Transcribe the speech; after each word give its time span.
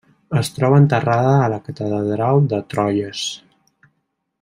Es 0.39 0.47
troba 0.53 0.79
enterrada 0.83 1.35
a 1.43 1.51
la 1.55 1.61
catedral 1.67 2.51
de 2.55 2.63
Troyes. 2.75 3.23